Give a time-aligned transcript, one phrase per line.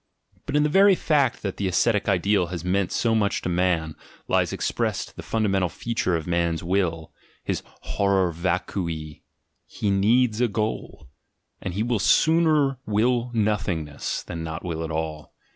[0.47, 3.67] but in the very fact that the ascetic ideal has meant so 94 ASCETIC IDEALS
[3.69, 9.21] 95 much to man, lies expressed the fundamental feature of man's will, his horror vacui:
[9.67, 11.07] he needs a goal—
[11.61, 15.35] and he will sooner will nothingness than not will at all.